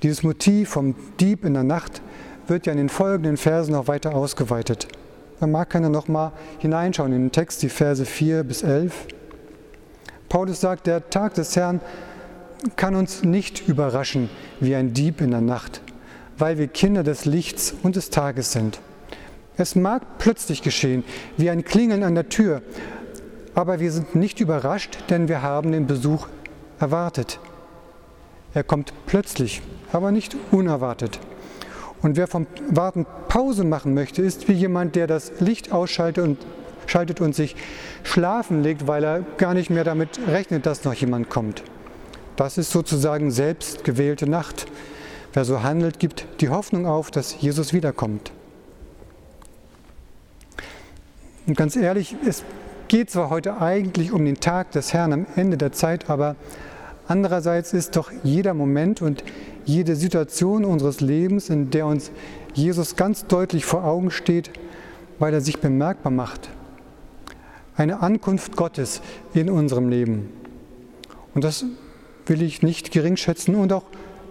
Dieses 0.03 0.23
Motiv 0.23 0.69
vom 0.69 0.95
Dieb 1.19 1.45
in 1.45 1.53
der 1.53 1.63
Nacht 1.63 2.01
wird 2.47 2.65
ja 2.65 2.71
in 2.71 2.77
den 2.77 2.89
folgenden 2.89 3.37
Versen 3.37 3.73
noch 3.73 3.87
weiter 3.87 4.15
ausgeweitet. 4.15 4.87
Da 5.39 5.47
mag 5.47 5.69
keiner 5.69 5.89
noch 5.89 6.07
mal 6.07 6.33
hineinschauen 6.59 7.13
in 7.13 7.23
den 7.23 7.31
Text, 7.31 7.63
die 7.63 7.69
Verse 7.69 8.05
4 8.05 8.43
bis 8.43 8.61
11. 8.61 9.07
Paulus 10.29 10.61
sagt, 10.61 10.87
der 10.87 11.09
Tag 11.09 11.33
des 11.33 11.55
Herrn 11.55 11.81
kann 12.75 12.95
uns 12.95 13.23
nicht 13.23 13.67
überraschen 13.67 14.29
wie 14.59 14.75
ein 14.75 14.93
Dieb 14.93 15.19
in 15.19 15.31
der 15.31 15.41
Nacht, 15.41 15.81
weil 16.37 16.57
wir 16.57 16.67
Kinder 16.67 17.03
des 17.03 17.25
Lichts 17.25 17.73
und 17.83 17.95
des 17.95 18.11
Tages 18.11 18.51
sind. 18.51 18.79
Es 19.57 19.75
mag 19.75 20.03
plötzlich 20.19 20.61
geschehen, 20.61 21.03
wie 21.37 21.49
ein 21.49 21.65
Klingeln 21.65 22.03
an 22.03 22.15
der 22.15 22.29
Tür, 22.29 22.61
aber 23.55 23.79
wir 23.79 23.91
sind 23.91 24.15
nicht 24.15 24.39
überrascht, 24.39 24.97
denn 25.09 25.27
wir 25.27 25.41
haben 25.41 25.71
den 25.71 25.87
Besuch 25.87 26.27
erwartet. 26.79 27.39
Er 28.53 28.63
kommt 28.63 28.93
plötzlich, 29.05 29.61
aber 29.91 30.11
nicht 30.11 30.35
unerwartet. 30.51 31.19
Und 32.01 32.17
wer 32.17 32.27
vom 32.27 32.47
Warten 32.69 33.05
Pause 33.27 33.63
machen 33.63 33.93
möchte, 33.93 34.21
ist 34.21 34.47
wie 34.47 34.53
jemand, 34.53 34.95
der 34.95 35.07
das 35.07 35.39
Licht 35.39 35.71
ausschaltet 35.71 36.23
und 36.23 36.37
schaltet 36.87 37.21
und 37.21 37.35
sich 37.35 37.55
schlafen 38.03 38.63
legt, 38.63 38.87
weil 38.87 39.03
er 39.03 39.21
gar 39.37 39.53
nicht 39.53 39.69
mehr 39.69 39.83
damit 39.83 40.19
rechnet, 40.27 40.65
dass 40.65 40.83
noch 40.83 40.93
jemand 40.93 41.29
kommt. 41.29 41.63
Das 42.35 42.57
ist 42.57 42.71
sozusagen 42.71 43.31
selbstgewählte 43.31 44.27
Nacht. 44.27 44.65
Wer 45.33 45.45
so 45.45 45.63
handelt, 45.63 45.99
gibt 45.99 46.25
die 46.41 46.49
Hoffnung 46.49 46.85
auf, 46.85 47.11
dass 47.11 47.39
Jesus 47.39 47.71
wiederkommt. 47.71 48.31
Und 51.47 51.55
ganz 51.55 51.75
ehrlich, 51.75 52.15
es 52.25 52.43
geht 52.87 53.09
zwar 53.09 53.29
heute 53.29 53.61
eigentlich 53.61 54.11
um 54.11 54.25
den 54.25 54.39
Tag 54.39 54.71
des 54.71 54.93
Herrn 54.93 55.13
am 55.13 55.25
Ende 55.35 55.57
der 55.57 55.71
Zeit, 55.71 56.09
aber 56.09 56.35
andererseits 57.11 57.73
ist 57.73 57.97
doch 57.97 58.09
jeder 58.23 58.53
Moment 58.53 59.01
und 59.01 59.23
jede 59.65 59.95
Situation 59.97 60.63
unseres 60.63 61.01
Lebens, 61.01 61.49
in 61.49 61.69
der 61.69 61.85
uns 61.85 62.09
Jesus 62.53 62.95
ganz 62.95 63.27
deutlich 63.27 63.65
vor 63.65 63.83
Augen 63.83 64.11
steht, 64.11 64.49
weil 65.19 65.33
er 65.33 65.41
sich 65.41 65.59
bemerkbar 65.59 66.11
macht, 66.11 66.49
eine 67.75 68.01
Ankunft 68.01 68.55
Gottes 68.55 69.01
in 69.33 69.49
unserem 69.49 69.89
Leben. 69.89 70.29
Und 71.35 71.43
das 71.43 71.65
will 72.25 72.41
ich 72.41 72.63
nicht 72.63 72.91
geringschätzen 72.91 73.55
und 73.55 73.73
auch 73.73 73.83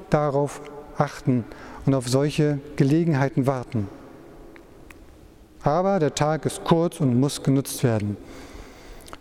darauf 0.08 0.62
achten 0.96 1.44
und 1.84 1.94
auf 1.94 2.08
solche 2.08 2.60
Gelegenheiten 2.76 3.46
warten. 3.46 3.88
Aber 5.62 5.98
der 5.98 6.14
Tag 6.14 6.46
ist 6.46 6.64
kurz 6.64 7.00
und 7.00 7.20
muss 7.20 7.42
genutzt 7.42 7.84
werden. 7.84 8.16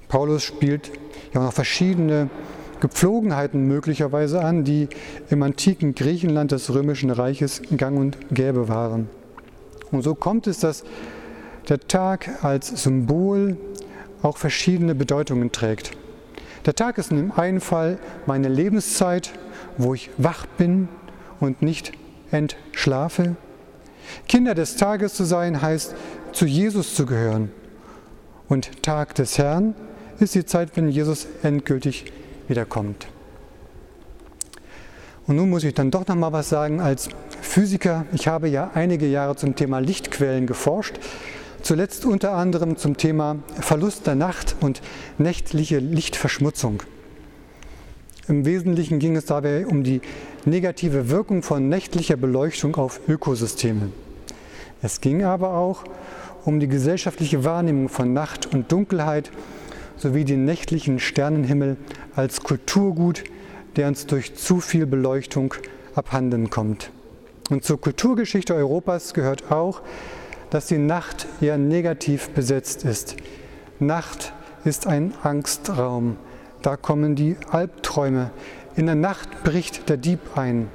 Paulus 0.07 0.43
spielt 0.43 0.91
ja 1.33 1.41
auch 1.41 1.45
noch 1.45 1.53
verschiedene 1.53 2.29
Gepflogenheiten 2.79 3.67
möglicherweise 3.67 4.41
an, 4.41 4.63
die 4.63 4.87
im 5.29 5.43
antiken 5.43 5.95
Griechenland 5.95 6.51
des 6.51 6.73
römischen 6.73 7.09
Reiches 7.09 7.61
gang 7.75 7.97
und 7.97 8.17
gäbe 8.31 8.67
waren. 8.67 9.09
Und 9.91 10.03
so 10.03 10.15
kommt 10.15 10.47
es, 10.47 10.59
dass 10.59 10.83
der 11.67 11.79
Tag 11.79 12.43
als 12.43 12.83
Symbol 12.83 13.57
auch 14.21 14.37
verschiedene 14.37 14.95
Bedeutungen 14.95 15.51
trägt. 15.51 15.91
Der 16.65 16.75
Tag 16.75 16.97
ist 16.97 17.11
in 17.11 17.17
dem 17.17 17.31
einen 17.31 17.61
Fall 17.61 17.99
meine 18.25 18.49
Lebenszeit, 18.49 19.31
wo 19.77 19.93
ich 19.93 20.09
wach 20.17 20.45
bin 20.45 20.89
und 21.39 21.61
nicht 21.61 21.93
entschlafe. 22.31 23.35
Kinder 24.27 24.55
des 24.55 24.75
Tages 24.75 25.13
zu 25.13 25.23
sein 25.23 25.61
heißt, 25.61 25.95
zu 26.31 26.45
Jesus 26.45 26.95
zu 26.95 27.05
gehören. 27.05 27.51
Und 28.47 28.83
Tag 28.83 29.15
des 29.15 29.37
Herrn 29.37 29.75
ist 30.19 30.35
die 30.35 30.45
Zeit, 30.45 30.75
wenn 30.75 30.89
Jesus 30.89 31.27
endgültig 31.43 32.11
wiederkommt. 32.49 33.07
Und 35.27 35.35
nun 35.35 35.49
muss 35.49 35.63
ich 35.63 35.73
dann 35.73 35.91
doch 35.91 36.07
noch 36.07 36.15
mal 36.15 36.33
was 36.33 36.49
sagen 36.49 36.81
als 36.81 37.09
Physiker. 37.41 38.05
Ich 38.13 38.27
habe 38.27 38.49
ja 38.49 38.71
einige 38.73 39.05
Jahre 39.05 39.35
zum 39.35 39.55
Thema 39.55 39.79
Lichtquellen 39.79 40.47
geforscht 40.47 40.99
Zuletzt 41.61 42.05
unter 42.05 42.31
anderem 42.33 42.77
zum 42.77 42.97
Thema 42.97 43.37
Verlust 43.59 44.07
der 44.07 44.15
Nacht 44.15 44.55
und 44.61 44.81
nächtliche 45.17 45.79
Lichtverschmutzung. 45.79 46.81
Im 48.27 48.45
Wesentlichen 48.45 48.99
ging 48.99 49.15
es 49.15 49.25
dabei 49.25 49.67
um 49.67 49.83
die 49.83 50.01
negative 50.45 51.09
Wirkung 51.09 51.43
von 51.43 51.67
nächtlicher 51.67 52.15
Beleuchtung 52.15 52.75
auf 52.75 53.01
Ökosysteme. 53.07 53.89
Es 54.81 55.01
ging 55.01 55.23
aber 55.23 55.53
auch 55.53 55.83
um 56.45 56.59
die 56.59 56.69
gesellschaftliche 56.69 57.43
Wahrnehmung 57.43 57.89
von 57.89 58.13
Nacht 58.13 58.51
und 58.53 58.71
Dunkelheit 58.71 59.29
sowie 59.99 60.25
den 60.25 60.45
nächtlichen 60.45 60.99
Sternenhimmel 60.99 61.77
als 62.15 62.41
Kulturgut, 62.41 63.23
der 63.75 63.87
uns 63.87 64.07
durch 64.07 64.35
zu 64.35 64.59
viel 64.59 64.85
Beleuchtung 64.85 65.53
abhanden 65.93 66.49
kommt. 66.49 66.91
Und 67.49 67.63
zur 67.63 67.79
Kulturgeschichte 67.79 68.55
Europas 68.55 69.13
gehört 69.13 69.51
auch, 69.51 69.81
dass 70.49 70.67
die 70.67 70.77
Nacht 70.77 71.27
eher 71.41 71.57
negativ 71.57 72.29
besetzt 72.29 72.83
ist. 72.83 73.17
Nacht 73.79 74.33
ist 74.65 74.87
ein 74.87 75.13
Angstraum. 75.23 76.17
Da 76.61 76.75
kommen 76.75 77.15
die 77.15 77.37
Albträume. 77.51 78.31
In 78.75 78.85
der 78.85 78.95
Nacht 78.95 79.43
bricht 79.43 79.89
der 79.89 79.97
Dieb 79.97 80.19
ein. 80.35 80.67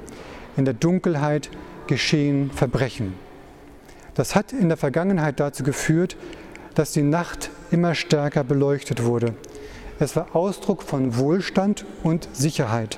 In 0.57 0.65
der 0.65 0.73
Dunkelheit 0.73 1.49
geschehen 1.87 2.51
Verbrechen. 2.51 3.13
Das 4.15 4.35
hat 4.35 4.53
in 4.53 4.69
der 4.69 4.77
Vergangenheit 4.77 5.39
dazu 5.39 5.63
geführt, 5.63 6.15
dass 6.73 6.91
die 6.91 7.03
Nacht 7.03 7.49
immer 7.71 7.95
stärker 7.95 8.43
beleuchtet 8.43 9.03
wurde. 9.03 9.33
Es 9.99 10.15
war 10.15 10.35
Ausdruck 10.35 10.83
von 10.83 11.17
Wohlstand 11.17 11.85
und 12.03 12.27
Sicherheit. 12.33 12.97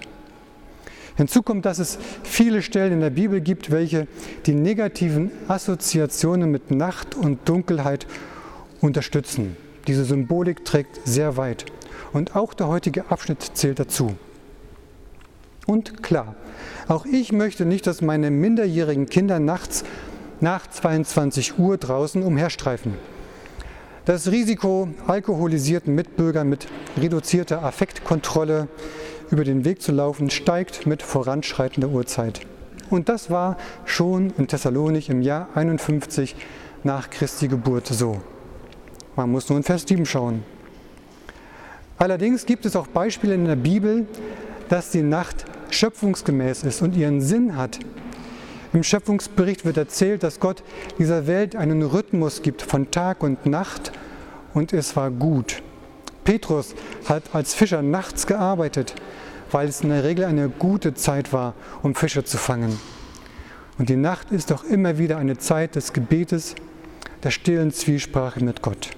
Hinzu 1.15 1.41
kommt, 1.41 1.65
dass 1.65 1.79
es 1.79 1.97
viele 2.23 2.61
Stellen 2.61 2.93
in 2.93 3.01
der 3.01 3.09
Bibel 3.09 3.41
gibt, 3.41 3.71
welche 3.71 4.07
die 4.45 4.53
negativen 4.53 5.31
Assoziationen 5.47 6.51
mit 6.51 6.69
Nacht 6.69 7.15
und 7.15 7.49
Dunkelheit 7.49 8.05
unterstützen. 8.81 9.57
Diese 9.87 10.05
Symbolik 10.05 10.63
trägt 10.63 10.99
sehr 11.05 11.37
weit. 11.37 11.65
Und 12.13 12.35
auch 12.35 12.53
der 12.53 12.67
heutige 12.67 13.09
Abschnitt 13.09 13.51
zählt 13.55 13.79
dazu. 13.79 14.15
Und 15.65 16.01
klar, 16.03 16.35
auch 16.87 17.05
ich 17.05 17.31
möchte 17.31 17.65
nicht, 17.65 17.87
dass 17.87 18.01
meine 18.01 18.31
minderjährigen 18.31 19.07
Kinder 19.07 19.39
nachts 19.39 19.83
nach 20.39 20.67
22 20.67 21.57
Uhr 21.57 21.77
draußen 21.77 22.23
umherstreifen. 22.23 22.93
Das 24.07 24.31
Risiko 24.31 24.87
alkoholisierten 25.05 25.93
Mitbürgern 25.93 26.47
mit 26.47 26.69
reduzierter 26.97 27.61
Affektkontrolle 27.61 28.69
über 29.31 29.43
den 29.43 29.65
Weg 29.65 29.81
zu 29.81 29.91
laufen, 29.91 30.29
steigt 30.29 30.85
mit 30.85 31.03
voranschreitender 31.03 31.89
Uhrzeit. 31.89 32.39
Und 32.89 33.09
das 33.09 33.29
war 33.29 33.57
schon 33.83 34.31
in 34.37 34.47
Thessalonik 34.47 35.09
im 35.09 35.21
Jahr 35.21 35.49
51 35.55 36.37
nach 36.85 37.09
Christi 37.09 37.49
Geburt 37.49 37.87
so. 37.87 38.21
Man 39.17 39.29
muss 39.29 39.49
nur 39.49 39.57
in 39.57 39.65
Vers 39.65 39.83
7 39.85 40.05
schauen. 40.05 40.45
Allerdings 41.97 42.45
gibt 42.45 42.65
es 42.65 42.77
auch 42.77 42.87
Beispiele 42.87 43.35
in 43.35 43.43
der 43.43 43.57
Bibel, 43.57 44.07
dass 44.69 44.89
die 44.89 45.03
Nacht 45.03 45.43
schöpfungsgemäß 45.69 46.63
ist 46.63 46.81
und 46.81 46.95
ihren 46.95 47.19
Sinn 47.19 47.57
hat. 47.57 47.79
Im 48.77 48.83
Schöpfungsbericht 48.83 49.65
wird 49.65 49.77
erzählt, 49.77 50.21
dass 50.21 50.39
Gott 50.39 50.61
dieser 50.99 51.25
Welt 51.25 51.55
einen 51.55 51.81
Rhythmus 51.81 52.43
gibt 52.43 52.61
von 52.61 52.91
Tag 52.91 53.23
und 53.23 53.47
Nacht 53.47 53.91
und 54.53 54.71
es 54.71 54.95
war 54.95 55.09
gut. 55.09 55.63
Petrus 56.23 56.75
hat 57.09 57.23
als 57.33 57.55
Fischer 57.55 57.81
nachts 57.81 58.27
gearbeitet, 58.27 58.93
weil 59.49 59.67
es 59.67 59.81
in 59.81 59.89
der 59.89 60.03
Regel 60.03 60.25
eine 60.25 60.47
gute 60.47 60.93
Zeit 60.93 61.33
war, 61.33 61.55
um 61.81 61.95
Fische 61.95 62.23
zu 62.23 62.37
fangen. 62.37 62.79
Und 63.79 63.89
die 63.89 63.95
Nacht 63.95 64.29
ist 64.29 64.51
doch 64.51 64.63
immer 64.63 64.99
wieder 64.99 65.17
eine 65.17 65.39
Zeit 65.39 65.73
des 65.73 65.91
Gebetes, 65.91 66.53
der 67.23 67.31
stillen 67.31 67.71
Zwiesprache 67.71 68.43
mit 68.43 68.61
Gott. 68.61 68.91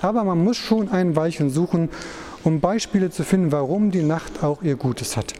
Aber 0.00 0.24
man 0.24 0.42
muss 0.42 0.56
schon 0.56 0.88
ein 0.88 1.14
Weilchen 1.14 1.50
suchen, 1.50 1.90
um 2.42 2.60
Beispiele 2.60 3.10
zu 3.10 3.22
finden, 3.22 3.52
warum 3.52 3.90
die 3.90 4.02
Nacht 4.02 4.42
auch 4.42 4.62
ihr 4.62 4.76
Gutes 4.76 5.18
hat. 5.18 5.34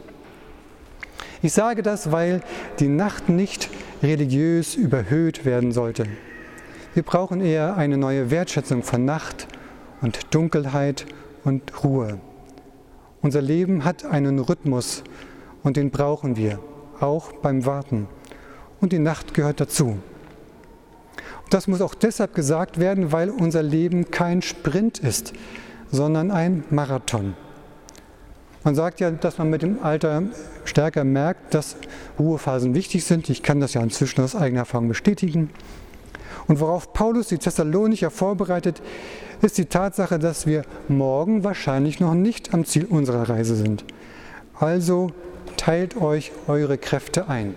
Ich 1.44 1.52
sage 1.52 1.82
das, 1.82 2.12
weil 2.12 2.40
die 2.78 2.88
Nacht 2.88 3.28
nicht 3.28 3.68
religiös 4.00 4.76
überhöht 4.76 5.44
werden 5.44 5.72
sollte. 5.72 6.06
Wir 6.94 7.02
brauchen 7.02 7.40
eher 7.40 7.76
eine 7.76 7.96
neue 7.96 8.30
Wertschätzung 8.30 8.84
von 8.84 9.04
Nacht 9.04 9.48
und 10.02 10.32
Dunkelheit 10.32 11.04
und 11.42 11.82
Ruhe. 11.82 12.20
Unser 13.22 13.42
Leben 13.42 13.84
hat 13.84 14.04
einen 14.04 14.38
Rhythmus 14.38 15.02
und 15.64 15.76
den 15.76 15.90
brauchen 15.90 16.36
wir, 16.36 16.60
auch 17.00 17.32
beim 17.32 17.66
Warten. 17.66 18.06
Und 18.80 18.92
die 18.92 19.00
Nacht 19.00 19.34
gehört 19.34 19.60
dazu. 19.60 19.98
Das 21.50 21.66
muss 21.66 21.80
auch 21.80 21.94
deshalb 21.94 22.34
gesagt 22.34 22.78
werden, 22.78 23.10
weil 23.10 23.30
unser 23.30 23.64
Leben 23.64 24.12
kein 24.12 24.42
Sprint 24.42 25.00
ist, 25.00 25.32
sondern 25.90 26.30
ein 26.30 26.62
Marathon. 26.70 27.34
Man 28.64 28.74
sagt 28.74 29.00
ja, 29.00 29.10
dass 29.10 29.38
man 29.38 29.50
mit 29.50 29.62
dem 29.62 29.82
Alter 29.82 30.22
stärker 30.64 31.04
merkt, 31.04 31.54
dass 31.54 31.76
Ruhephasen 32.18 32.74
wichtig 32.74 33.04
sind. 33.04 33.28
Ich 33.28 33.42
kann 33.42 33.60
das 33.60 33.74
ja 33.74 33.82
inzwischen 33.82 34.22
aus 34.22 34.36
eigener 34.36 34.60
Erfahrung 34.60 34.88
bestätigen. 34.88 35.50
Und 36.46 36.60
worauf 36.60 36.92
Paulus 36.92 37.28
die 37.28 37.38
Thessalonicher 37.38 38.10
vorbereitet, 38.10 38.82
ist 39.40 39.58
die 39.58 39.64
Tatsache, 39.64 40.18
dass 40.18 40.46
wir 40.46 40.62
morgen 40.88 41.42
wahrscheinlich 41.42 41.98
noch 41.98 42.14
nicht 42.14 42.54
am 42.54 42.64
Ziel 42.64 42.84
unserer 42.84 43.28
Reise 43.28 43.56
sind. 43.56 43.84
Also 44.58 45.10
teilt 45.56 45.96
euch 45.96 46.30
eure 46.46 46.78
Kräfte 46.78 47.28
ein. 47.28 47.54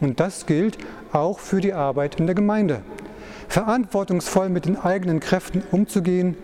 Und 0.00 0.20
das 0.20 0.46
gilt 0.46 0.78
auch 1.12 1.38
für 1.38 1.60
die 1.60 1.74
Arbeit 1.74 2.18
in 2.18 2.26
der 2.26 2.34
Gemeinde. 2.34 2.80
Verantwortungsvoll 3.48 4.48
mit 4.48 4.64
den 4.64 4.78
eigenen 4.78 5.20
Kräften 5.20 5.62
umzugehen, 5.70 6.36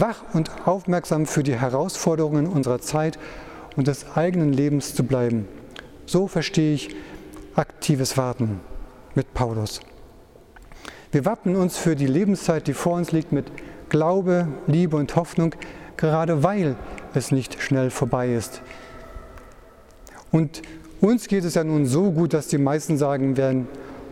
wach 0.00 0.22
und 0.34 0.50
aufmerksam 0.66 1.26
für 1.26 1.42
die 1.42 1.58
Herausforderungen 1.58 2.46
unserer 2.46 2.80
Zeit 2.80 3.18
und 3.76 3.88
des 3.88 4.16
eigenen 4.16 4.52
Lebens 4.52 4.94
zu 4.94 5.04
bleiben. 5.04 5.48
So 6.04 6.28
verstehe 6.28 6.74
ich 6.74 6.94
aktives 7.54 8.16
Warten 8.16 8.60
mit 9.14 9.32
Paulus. 9.34 9.80
Wir 11.12 11.24
wappnen 11.24 11.56
uns 11.56 11.78
für 11.78 11.96
die 11.96 12.06
Lebenszeit, 12.06 12.66
die 12.66 12.74
vor 12.74 12.94
uns 12.94 13.12
liegt, 13.12 13.32
mit 13.32 13.46
Glaube, 13.88 14.48
Liebe 14.66 14.96
und 14.96 15.16
Hoffnung, 15.16 15.54
gerade 15.96 16.42
weil 16.42 16.76
es 17.14 17.30
nicht 17.30 17.62
schnell 17.62 17.90
vorbei 17.90 18.34
ist. 18.34 18.60
Und 20.30 20.60
uns 21.00 21.28
geht 21.28 21.44
es 21.44 21.54
ja 21.54 21.64
nun 21.64 21.86
so 21.86 22.10
gut, 22.10 22.34
dass 22.34 22.48
die 22.48 22.58
meisten 22.58 22.98
sagen 22.98 23.36
werden, 23.36 23.68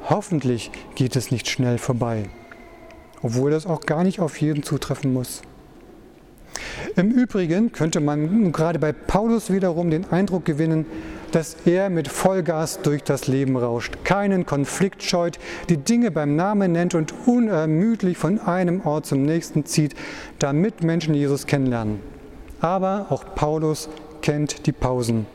hoffentlich 0.09 0.71
geht 0.95 1.17
es 1.17 1.31
nicht 1.31 1.49
schnell 1.49 1.77
vorbei, 1.79 2.31
obwohl 3.23 3.51
das 3.51 3.67
auch 3.67 3.81
gar 3.81 4.05
nicht 4.05 4.21
auf 4.21 4.41
jeden 4.41 4.63
zutreffen 4.63 5.13
muss. 5.13 5.43
Im 6.97 7.11
Übrigen 7.11 7.73
könnte 7.73 8.01
man 8.01 8.53
gerade 8.53 8.79
bei 8.79 8.93
Paulus 8.93 9.51
wiederum 9.51 9.91
den 9.91 10.11
Eindruck 10.11 10.45
gewinnen, 10.45 10.87
dass 11.35 11.57
er 11.65 11.91
mit 11.91 12.07
Vollgas 12.07 12.81
durch 12.83 13.03
das 13.03 13.27
Leben 13.27 13.57
rauscht, 13.57 14.05
keinen 14.05 14.47
Konflikt 14.47 15.03
scheut, 15.03 15.39
die 15.69 15.79
Dinge 15.79 16.13
beim 16.13 16.37
Namen 16.37 16.71
nennt 16.71 16.95
und 16.95 17.13
unermüdlich 17.27 18.17
von 18.17 18.39
einem 18.39 18.83
Ort 18.87 19.07
zum 19.07 19.25
nächsten 19.25 19.65
zieht, 19.65 19.95
damit 20.39 20.85
Menschen 20.85 21.15
Jesus 21.15 21.47
kennenlernen. 21.47 21.99
Aber 22.61 23.07
auch 23.11 23.25
Paulus 23.35 23.89
kennt 24.23 24.67
die 24.67 24.73
Pausen. 24.73 25.27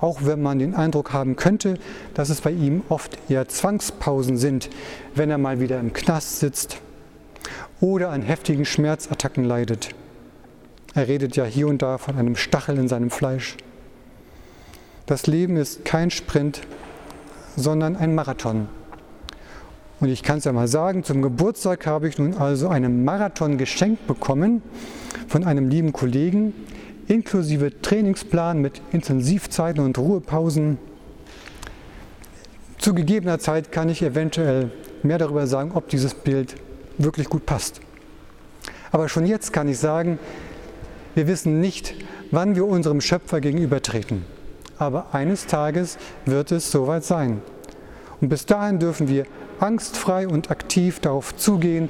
Auch 0.00 0.20
wenn 0.24 0.40
man 0.40 0.58
den 0.58 0.74
Eindruck 0.74 1.12
haben 1.12 1.36
könnte, 1.36 1.78
dass 2.14 2.30
es 2.30 2.40
bei 2.40 2.52
ihm 2.52 2.82
oft 2.88 3.18
eher 3.28 3.46
Zwangspausen 3.46 4.38
sind, 4.38 4.70
wenn 5.14 5.30
er 5.30 5.36
mal 5.36 5.60
wieder 5.60 5.78
im 5.78 5.92
Knast 5.92 6.40
sitzt 6.40 6.78
oder 7.82 8.08
an 8.08 8.22
heftigen 8.22 8.64
Schmerzattacken 8.64 9.44
leidet. 9.44 9.90
Er 10.94 11.06
redet 11.06 11.36
ja 11.36 11.44
hier 11.44 11.68
und 11.68 11.82
da 11.82 11.98
von 11.98 12.16
einem 12.16 12.34
Stachel 12.34 12.78
in 12.78 12.88
seinem 12.88 13.10
Fleisch. 13.10 13.56
Das 15.06 15.26
Leben 15.26 15.56
ist 15.56 15.84
kein 15.84 16.10
Sprint, 16.10 16.62
sondern 17.56 17.96
ein 17.96 18.14
Marathon. 18.14 18.68
Und 20.00 20.08
ich 20.08 20.22
kann 20.22 20.38
es 20.38 20.44
ja 20.44 20.52
mal 20.52 20.66
sagen, 20.66 21.04
zum 21.04 21.20
Geburtstag 21.20 21.86
habe 21.86 22.08
ich 22.08 22.18
nun 22.18 22.36
also 22.36 22.68
einen 22.68 23.04
Marathon 23.04 23.58
geschenkt 23.58 24.06
bekommen 24.06 24.62
von 25.28 25.44
einem 25.44 25.68
lieben 25.68 25.92
Kollegen, 25.92 26.54
inklusive 27.06 27.82
Trainingsplan 27.82 28.60
mit 28.60 28.80
Intensivzeiten 28.92 29.84
und 29.84 29.98
Ruhepausen. 29.98 30.78
Zu 32.78 32.94
gegebener 32.94 33.38
Zeit 33.38 33.72
kann 33.72 33.90
ich 33.90 34.02
eventuell 34.02 34.70
mehr 35.02 35.18
darüber 35.18 35.46
sagen, 35.46 35.72
ob 35.74 35.88
dieses 35.88 36.14
Bild 36.14 36.54
wirklich 36.98 37.28
gut 37.28 37.44
passt. 37.46 37.80
Aber 38.90 39.08
schon 39.08 39.26
jetzt 39.26 39.52
kann 39.52 39.68
ich 39.68 39.78
sagen, 39.78 40.18
wir 41.14 41.26
wissen 41.26 41.60
nicht, 41.60 41.94
wann 42.30 42.54
wir 42.54 42.66
unserem 42.66 43.00
Schöpfer 43.00 43.40
gegenübertreten. 43.40 44.24
Aber 44.78 45.14
eines 45.14 45.46
Tages 45.46 45.98
wird 46.24 46.52
es 46.52 46.70
soweit 46.70 47.04
sein. 47.04 47.42
Und 48.20 48.28
bis 48.28 48.46
dahin 48.46 48.78
dürfen 48.78 49.08
wir 49.08 49.24
angstfrei 49.58 50.26
und 50.28 50.50
aktiv 50.50 51.00
darauf 51.00 51.36
zugehen 51.36 51.88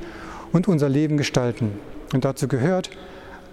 und 0.53 0.69
unser 0.69 0.89
Leben 0.89 1.17
gestalten. 1.17 1.73
Und 2.13 2.25
dazu 2.25 2.49
gehört, 2.49 2.91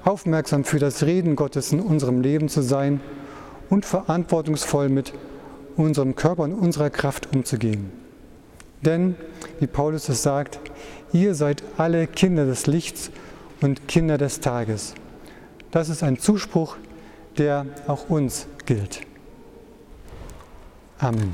aufmerksam 0.04 0.64
für 0.64 0.80
das 0.80 1.04
Reden 1.04 1.36
Gottes 1.36 1.72
in 1.72 1.80
unserem 1.80 2.22
Leben 2.22 2.50
zu 2.50 2.62
sein 2.62 3.02
und 3.70 3.86
verantwortungsvoll 3.86 4.90
mit 4.90 5.14
unserem 5.76 6.16
Körper 6.16 6.44
und 6.44 6.54
unserer 6.54 6.90
Kraft 6.90 7.36
umzugehen. 7.36 7.92
Denn, 8.82 9.16
wie 9.60 9.68
Paulus 9.68 10.10
es 10.10 10.24
sagt, 10.24 10.60
ihr 11.14 11.36
seid 11.36 11.64
alle 11.78 12.08
Kinder 12.08 12.46
des 12.46 12.68
Lichts 12.68 13.12
und 13.62 13.88
Kinder 13.88 14.18
des 14.18 14.40
Tages. 14.40 14.94
Das 15.78 15.90
ist 15.90 16.02
ein 16.02 16.18
Zuspruch, 16.18 16.76
der 17.38 17.68
auch 17.86 18.10
uns 18.10 18.48
gilt. 18.66 19.02
Amen. 20.98 21.32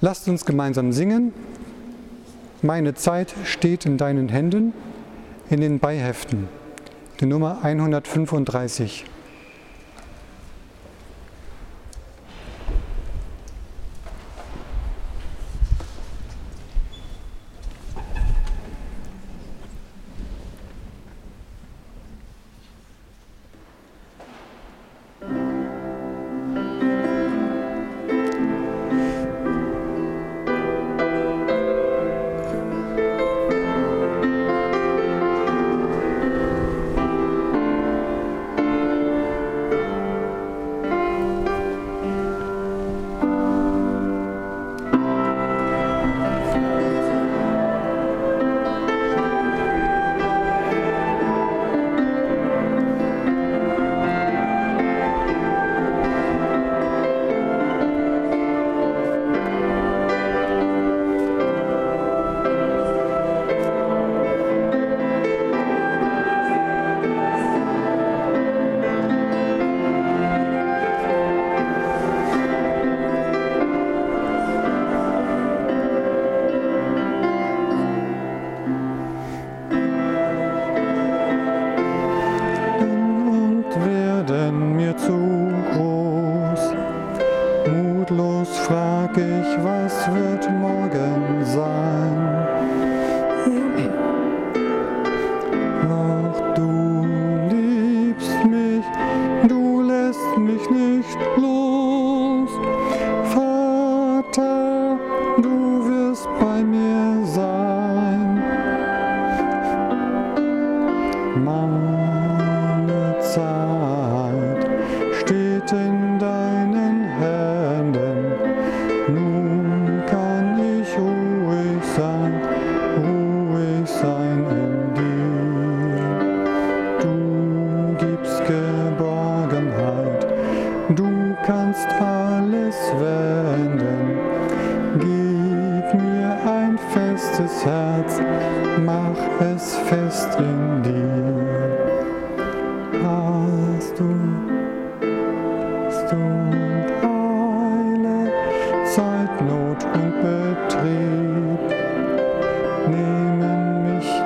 Lasst 0.00 0.26
uns 0.28 0.46
gemeinsam 0.46 0.92
singen. 0.92 1.34
Meine 2.62 2.94
Zeit 2.94 3.34
steht 3.44 3.84
in 3.84 3.98
deinen 3.98 4.30
Händen, 4.30 4.72
in 5.50 5.60
den 5.60 5.78
Beiheften, 5.78 6.48
die 7.20 7.26
Nummer 7.26 7.58
135. 7.62 9.04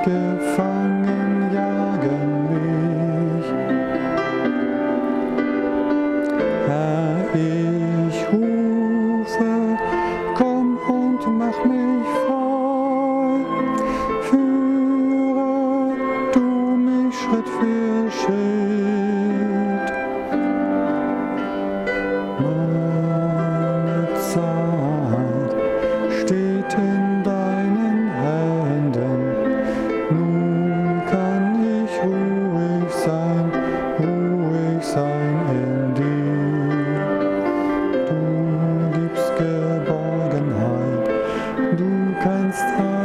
Good. 0.05 0.38
against 42.49 42.98